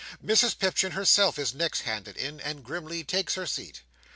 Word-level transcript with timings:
Mrs 0.25 0.57
Pipchin 0.57 0.93
herself 0.93 1.37
is 1.37 1.53
next 1.53 1.81
handed 1.81 2.17
in, 2.17 2.39
and 2.39 2.63
grimly 2.63 3.03
takes 3.03 3.35
her 3.35 3.45
seat. 3.45 3.83